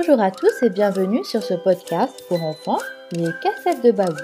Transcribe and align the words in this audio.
Bonjour 0.00 0.22
à 0.22 0.30
tous 0.30 0.62
et 0.62 0.70
bienvenue 0.70 1.22
sur 1.26 1.42
ce 1.42 1.52
podcast 1.52 2.24
pour 2.26 2.42
enfants, 2.42 2.78
les 3.12 3.28
cassettes 3.42 3.84
de 3.84 3.90
Babou. 3.90 4.22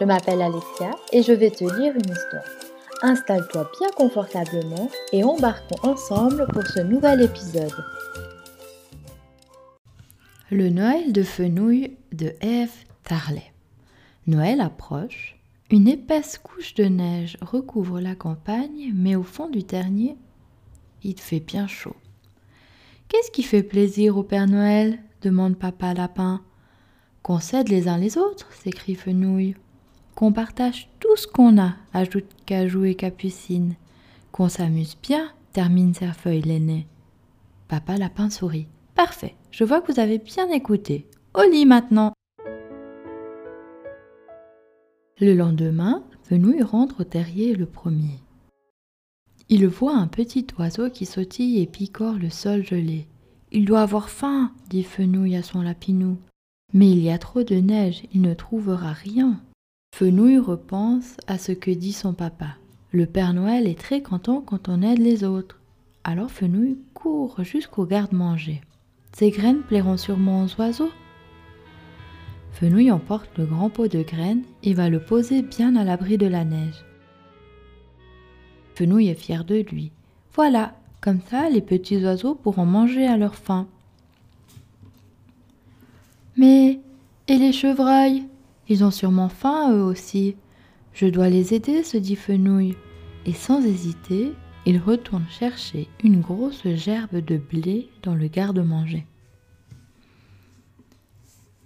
Je 0.00 0.06
m'appelle 0.06 0.40
Alexia 0.40 0.92
et 1.12 1.22
je 1.22 1.32
vais 1.32 1.50
te 1.50 1.62
lire 1.62 1.92
une 1.94 2.10
histoire. 2.10 2.44
Installe-toi 3.02 3.70
bien 3.78 3.90
confortablement 3.94 4.88
et 5.12 5.22
embarquons 5.22 5.76
ensemble 5.82 6.46
pour 6.54 6.66
ce 6.66 6.80
nouvel 6.80 7.20
épisode. 7.20 7.84
Le 10.50 10.70
Noël 10.70 11.12
de 11.12 11.22
fenouil 11.22 11.98
de 12.12 12.32
Eve 12.40 12.72
Tarlet. 13.04 13.52
Noël 14.26 14.62
approche. 14.62 15.36
Une 15.70 15.86
épaisse 15.86 16.38
couche 16.38 16.72
de 16.72 16.84
neige 16.84 17.36
recouvre 17.42 18.00
la 18.00 18.14
campagne, 18.14 18.90
mais 18.94 19.16
au 19.16 19.22
fond 19.22 19.50
du 19.50 19.64
ternier, 19.64 20.16
il 21.02 21.20
fait 21.20 21.40
bien 21.40 21.66
chaud. 21.66 21.96
Qu'est-ce 23.08 23.30
qui 23.30 23.42
fait 23.42 23.62
plaisir 23.62 24.16
au 24.16 24.22
Père 24.22 24.46
Noël? 24.46 24.98
Demande 25.20 25.56
Papa 25.56 25.94
Lapin. 25.94 26.40
Qu'on 27.22 27.38
cède 27.38 27.68
les 27.68 27.88
uns 27.88 27.98
les 27.98 28.18
autres 28.18 28.52
s'écrie 28.52 28.94
Fenouil. 28.94 29.54
Qu'on 30.14 30.32
partage 30.32 30.88
tout 31.00 31.16
ce 31.16 31.26
qu'on 31.26 31.60
a, 31.60 31.74
ajoute 31.92 32.26
Cajou 32.46 32.84
et 32.84 32.94
Capucine. 32.94 33.74
Qu'on 34.32 34.48
s'amuse 34.48 34.96
bien, 35.02 35.30
termine 35.52 35.94
Cerfeuil 35.94 36.42
l'aîné. 36.42 36.86
Papa 37.68 37.96
Lapin 37.96 38.30
sourit. 38.30 38.66
Parfait, 38.94 39.36
je 39.50 39.64
vois 39.64 39.80
que 39.80 39.92
vous 39.92 40.00
avez 40.00 40.18
bien 40.18 40.48
écouté. 40.50 41.06
Au 41.34 41.42
lit 41.42 41.66
maintenant. 41.66 42.12
Le 45.20 45.34
lendemain, 45.34 46.02
Fenouil 46.22 46.62
rentre 46.62 47.00
au 47.00 47.04
terrier 47.04 47.54
le 47.54 47.66
premier. 47.66 48.20
Il 49.48 49.66
voit 49.66 49.96
un 49.96 50.06
petit 50.06 50.46
oiseau 50.58 50.90
qui 50.90 51.06
sautille 51.06 51.60
et 51.60 51.66
picore 51.66 52.14
le 52.14 52.30
sol 52.30 52.64
gelé. 52.64 53.06
Il 53.52 53.64
doit 53.64 53.82
avoir 53.82 54.10
faim, 54.10 54.52
dit 54.68 54.84
Fenouil 54.84 55.36
à 55.36 55.42
son 55.42 55.62
lapinou. 55.62 56.18
Mais 56.72 56.90
il 56.90 57.00
y 57.00 57.10
a 57.10 57.18
trop 57.18 57.42
de 57.42 57.56
neige, 57.56 58.04
il 58.12 58.20
ne 58.22 58.34
trouvera 58.34 58.92
rien. 58.92 59.40
Fenouil 59.96 60.38
repense 60.38 61.16
à 61.26 61.36
ce 61.36 61.52
que 61.52 61.70
dit 61.70 61.92
son 61.92 62.14
papa. 62.14 62.56
Le 62.92 63.06
Père 63.06 63.34
Noël 63.34 63.66
est 63.66 63.78
très 63.78 64.02
content 64.02 64.40
quand 64.40 64.68
on 64.68 64.82
aide 64.82 64.98
les 64.98 65.24
autres. 65.24 65.58
Alors 66.04 66.30
Fenouil 66.30 66.78
court 66.94 67.42
jusqu'au 67.42 67.86
garde-manger. 67.86 68.60
Ces 69.12 69.30
graines 69.30 69.62
plairont 69.62 69.96
sûrement 69.96 70.44
aux 70.44 70.60
oiseaux. 70.60 70.92
Fenouil 72.52 72.90
emporte 72.90 73.36
le 73.36 73.46
grand 73.46 73.70
pot 73.70 73.88
de 73.88 74.02
graines 74.02 74.44
et 74.62 74.74
va 74.74 74.88
le 74.88 75.00
poser 75.00 75.42
bien 75.42 75.74
à 75.76 75.84
l'abri 75.84 76.18
de 76.18 76.26
la 76.26 76.44
neige. 76.44 76.84
Fenouil 78.74 79.08
est 79.08 79.14
fier 79.14 79.44
de 79.44 79.56
lui. 79.56 79.90
Voilà, 80.34 80.74
comme 81.00 81.20
ça 81.30 81.48
les 81.48 81.60
petits 81.60 82.02
oiseaux 82.02 82.34
pourront 82.34 82.66
manger 82.66 83.06
à 83.06 83.16
leur 83.16 83.34
faim. 83.34 83.66
Mais 86.36 86.80
et 87.28 87.36
les 87.36 87.52
chevreuils? 87.52 88.24
Ils 88.68 88.84
ont 88.84 88.90
sûrement 88.90 89.28
faim 89.28 89.72
eux 89.72 89.82
aussi. 89.82 90.36
Je 90.92 91.06
dois 91.06 91.28
les 91.28 91.54
aider, 91.54 91.82
se 91.82 91.96
dit 91.96 92.16
Fenouil. 92.16 92.76
Et 93.26 93.32
sans 93.32 93.64
hésiter, 93.64 94.32
il 94.66 94.78
retourne 94.78 95.26
chercher 95.28 95.88
une 96.02 96.20
grosse 96.20 96.66
gerbe 96.66 97.16
de 97.16 97.36
blé 97.36 97.88
dans 98.02 98.14
le 98.14 98.28
garde-manger. 98.28 99.06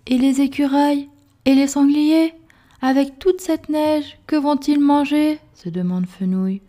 Et 0.06 0.18
les 0.18 0.40
écureuils? 0.40 1.08
Et 1.46 1.54
les 1.54 1.66
sangliers? 1.66 2.34
Avec 2.82 3.18
toute 3.18 3.40
cette 3.40 3.70
neige, 3.70 4.18
que 4.26 4.36
vont-ils 4.36 4.80
manger? 4.80 5.38
se 5.54 5.68
demande 5.68 6.06
Fenouil. 6.06 6.60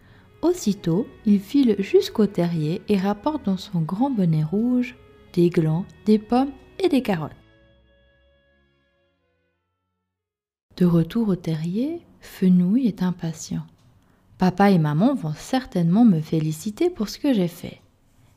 Aussitôt, 0.46 1.08
il 1.26 1.40
file 1.40 1.76
jusqu'au 1.80 2.28
terrier 2.28 2.84
et 2.88 3.00
rapporte 3.00 3.44
dans 3.46 3.58
son 3.58 3.82
grand 3.82 4.12
bonnet 4.12 4.44
rouge 4.44 4.96
des 5.34 5.50
glands, 5.50 5.86
des 6.06 6.20
pommes 6.20 6.52
et 6.78 6.88
des 6.88 7.02
carottes. 7.02 7.32
De 10.78 10.86
retour 10.86 11.30
au 11.30 11.36
terrier, 11.36 12.00
Fenouil 12.22 12.86
est 12.86 13.02
impatient. 13.02 13.66
Papa 14.38 14.70
et 14.70 14.78
maman 14.78 15.16
vont 15.16 15.34
certainement 15.36 16.05
me 16.05 16.22
féliciter 16.22 16.92
pour 16.92 17.10
ce 17.10 17.17
que 17.17 17.34
j'ai 17.34 17.48
fait. 17.48 17.82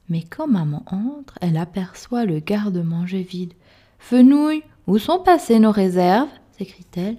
Mais 0.08 0.22
quand 0.22 0.46
maman 0.46 0.84
entre, 0.86 1.34
elle 1.42 1.58
aperçoit 1.58 2.24
le 2.24 2.38
garde-manger 2.38 3.20
vide. 3.20 3.52
Fenouil, 3.98 4.62
où 4.86 4.96
sont 4.96 5.18
passées 5.18 5.58
nos 5.58 5.72
réserves? 5.72 6.30
s'écrie-t-elle. 6.56 7.18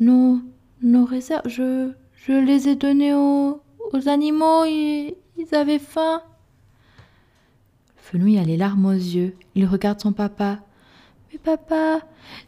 Nos, 0.00 0.40
nos 0.82 1.04
réserves, 1.04 1.48
je, 1.48 1.92
je 2.16 2.32
les 2.32 2.68
ai 2.68 2.74
données 2.74 3.14
aux, 3.14 3.61
aux 3.92 4.08
animaux, 4.08 4.64
ils, 4.64 5.14
avaient 5.52 5.78
faim. 5.78 6.22
Fenouil 7.96 8.38
a 8.38 8.44
les 8.44 8.56
larmes 8.56 8.86
aux 8.86 8.92
yeux. 8.92 9.36
Il 9.54 9.66
regarde 9.66 10.00
son 10.00 10.12
papa. 10.12 10.60
Mais 11.32 11.38
papa, 11.38 12.00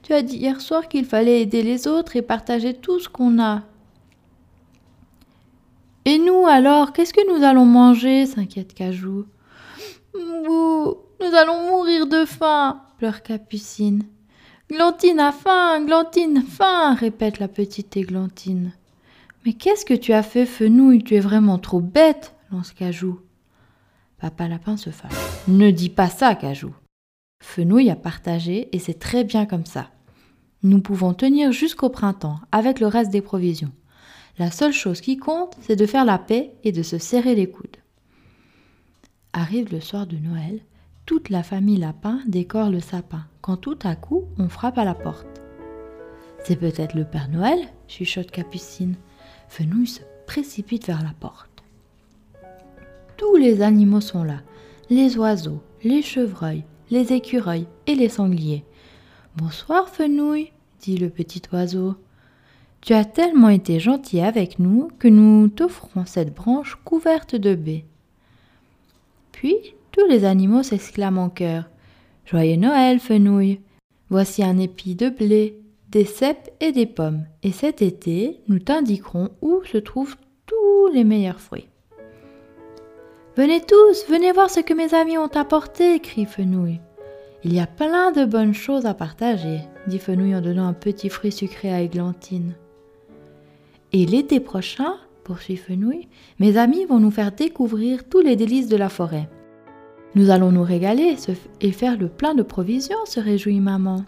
tu 0.03 0.12
as 0.12 0.22
dit 0.22 0.37
hier 0.37 0.60
soir 0.60 0.88
qu'il 0.88 1.05
fallait 1.05 1.43
aider 1.43 1.62
les 1.62 1.87
autres 1.87 2.16
et 2.16 2.22
partager 2.22 2.75
tout 2.75 3.00
ce 3.00 3.09
qu'on 3.09 3.43
a. 3.43 3.62
Et 6.05 6.19
nous 6.19 6.47
alors, 6.47 6.93
qu'est-ce 6.93 7.15
que 7.15 7.37
nous 7.37 7.44
allons 7.44 7.65
manger? 7.65 8.26
s'inquiète 8.26 8.75
Cajou. 8.75 9.25
Nous 10.15 11.34
allons 11.34 11.71
mourir 11.71 12.06
de 12.06 12.25
faim, 12.25 12.82
pleure 12.99 13.22
Capucine. 13.22 14.05
Glantine 14.71 15.21
a 15.21 15.32
faim, 15.32 15.84
Glantine 15.84 16.43
faim, 16.43 16.94
répète 16.94 17.38
la 17.38 17.49
petite 17.49 17.97
Églantine. 17.97 18.72
Mais 19.44 19.53
qu'est-ce 19.53 19.84
que 19.84 19.94
tu 19.94 20.12
as 20.12 20.22
fait, 20.22 20.47
Fenouil? 20.47 21.03
Tu 21.03 21.16
es 21.16 21.21
vraiment 21.21 21.59
trop 21.59 21.81
bête, 21.81 22.34
lance 22.50 22.72
Cajou. 22.72 23.21
Papa 24.19 24.49
Lapin 24.49 24.77
se 24.78 24.91
fâche. 24.91 25.12
Ne 25.49 25.71
dis 25.71 25.91
pas 25.91 26.09
ça, 26.09 26.34
Cajou. 26.34 26.75
Fenouil 27.43 27.91
a 27.91 27.97
partagé 27.97 28.75
et 28.75 28.78
c'est 28.78 28.99
très 28.99 29.22
bien 29.22 29.44
comme 29.44 29.66
ça. 29.66 29.91
Nous 30.62 30.81
pouvons 30.81 31.12
tenir 31.12 31.53
jusqu'au 31.53 31.91
printemps 31.91 32.41
avec 32.53 32.81
le 32.81 32.87
reste 32.87 33.10
des 33.10 33.21
provisions. 33.21 33.72
La 34.38 34.50
seule 34.50 34.72
chose 34.72 35.03
qui 35.03 35.19
compte, 35.19 35.56
c'est 35.61 35.76
de 35.76 35.84
faire 35.84 36.06
la 36.06 36.19
paix 36.19 36.55
et 36.65 36.72
de 36.72 36.82
se 36.82 36.97
serrer 36.97 37.34
les 37.34 37.50
coudes. 37.50 37.76
Arrive 39.34 39.71
le 39.71 39.81
soir 39.81 40.06
de 40.06 40.16
Noël, 40.16 40.61
toute 41.05 41.28
la 41.28 41.43
famille 41.43 41.76
Lapin 41.76 42.21
décore 42.26 42.71
le 42.71 42.81
sapin, 42.81 43.26
quand 43.43 43.59
tout 43.59 43.78
à 43.82 43.94
coup 43.94 44.25
on 44.38 44.49
frappe 44.49 44.78
à 44.78 44.84
la 44.84 44.94
porte. 44.94 45.43
C'est 46.44 46.56
peut-être 46.56 46.94
le 46.94 47.05
Père 47.05 47.28
Noël? 47.28 47.59
chuchote 47.88 48.31
Capucine. 48.31 48.97
Fenouil 49.49 49.87
se 49.87 50.00
précipite 50.27 50.87
vers 50.87 51.03
la 51.03 51.12
porte. 51.21 51.62
Tous 53.16 53.37
les 53.37 53.62
animaux 53.62 54.00
sont 54.00 54.25
là, 54.25 54.41
les 54.91 55.16
oiseaux, 55.16 55.62
les 55.82 56.03
chevreuils, 56.03 56.65
les 56.91 57.12
écureuils 57.12 57.66
et 57.87 57.94
les 57.94 58.09
sangliers. 58.09 58.65
Bonsoir 59.37 59.88
Fenouil, 59.88 60.53
dit 60.81 60.97
le 60.97 61.10
petit 61.10 61.43
oiseau. 61.53 61.94
Tu 62.81 62.93
as 62.93 63.05
tellement 63.05 63.49
été 63.49 63.81
gentil 63.81 64.21
avec 64.21 64.59
nous 64.59 64.91
que 64.99 65.09
nous 65.09 65.49
t'offrons 65.49 66.05
cette 66.05 66.34
branche 66.34 66.76
couverte 66.84 67.34
de 67.34 67.55
baies. 67.55 67.84
Puis 69.32 69.56
tous 69.93 70.06
les 70.06 70.25
animaux 70.25 70.62
s'exclament 70.62 71.19
en 71.19 71.28
chœur. 71.31 71.71
Joyeux 72.26 72.56
Noël, 72.56 73.00
Fenouil. 73.00 73.61
Voici 74.11 74.44
un 74.44 74.59
épi 74.59 74.94
de 74.94 75.09
blé, 75.09 75.59
des 75.94 76.05
cèpes 76.05 76.50
et 76.59 76.72
des 76.72 76.87
pommes, 76.87 77.25
et 77.44 77.53
cet 77.53 77.81
été, 77.81 78.41
nous 78.49 78.59
t'indiquerons 78.59 79.31
où 79.41 79.62
se 79.62 79.78
trouvent 79.78 80.16
tous 80.44 80.88
les 80.93 81.05
meilleurs 81.05 81.38
fruits. 81.38 81.69
Venez 83.37 83.60
tous, 83.60 84.05
venez 84.09 84.32
voir 84.32 84.50
ce 84.50 84.59
que 84.59 84.75
mes 84.75 84.93
amis 84.93 85.16
ont 85.19 85.31
apporté, 85.37 86.00
crie 86.00 86.27
Fenouil. 86.27 86.81
Il 87.44 87.55
y 87.55 87.60
a 87.60 87.69
plein 87.69 88.10
de 88.10 88.25
bonnes 88.25 88.55
choses 88.55 88.87
à 88.87 88.94
partager, 88.94 89.60
dit 89.87 90.00
Fenouil 90.00 90.34
en 90.34 90.41
donnant 90.41 90.66
un 90.66 90.72
petit 90.72 91.09
fruit 91.09 91.31
sucré 91.31 91.72
à 91.72 91.81
Églantine. 91.81 92.55
Et 93.93 94.05
l'été 94.05 94.41
prochain, 94.41 94.97
poursuit 95.22 95.56
Fenouil, 95.56 96.09
mes 96.41 96.56
amis 96.56 96.87
vont 96.87 96.99
nous 96.99 97.12
faire 97.12 97.31
découvrir 97.31 98.09
tous 98.09 98.21
les 98.21 98.34
délices 98.34 98.69
de 98.69 98.76
la 98.76 98.88
forêt. 98.88 99.29
Nous 100.17 100.31
allons 100.31 100.50
nous 100.50 100.64
régaler 100.64 101.14
et 101.61 101.70
faire 101.70 101.97
le 101.97 102.08
plein 102.08 102.35
de 102.35 102.43
provisions, 102.43 103.05
se 103.05 103.20
réjouit 103.20 103.61
maman. 103.61 104.05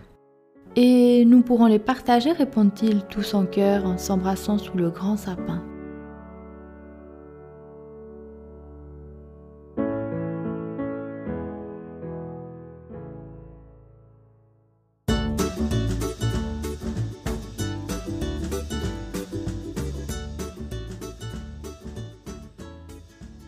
Et 0.79 1.25
nous 1.25 1.41
pourrons 1.41 1.65
les 1.65 1.79
partager, 1.79 2.33
répondent-ils 2.33 3.03
tous 3.07 3.33
en 3.33 3.47
chœur 3.47 3.87
en 3.87 3.97
s'embrassant 3.97 4.59
sous 4.59 4.77
le 4.77 4.91
grand 4.91 5.17
sapin. 5.17 5.65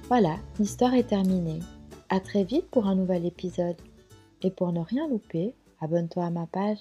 Voilà, 0.08 0.36
l'histoire 0.58 0.94
est 0.94 1.08
terminée. 1.08 1.60
À 2.08 2.20
très 2.20 2.42
vite 2.42 2.70
pour 2.70 2.86
un 2.86 2.94
nouvel 2.94 3.26
épisode. 3.26 3.76
Et 4.40 4.50
pour 4.50 4.72
ne 4.72 4.80
rien 4.80 5.06
louper, 5.08 5.54
abonne-toi 5.82 6.24
à 6.24 6.30
ma 6.30 6.46
page. 6.46 6.78